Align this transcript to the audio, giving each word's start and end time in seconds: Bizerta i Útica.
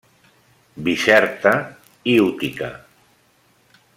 Bizerta 0.87 1.53
i 2.13 2.17
Útica. 2.25 2.71